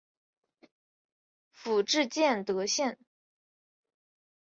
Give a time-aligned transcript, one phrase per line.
[1.51, 2.97] 府治建德县。